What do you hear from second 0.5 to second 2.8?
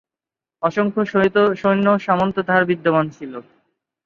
অসংখ্য সৈন্য সামন্ত তাঁহার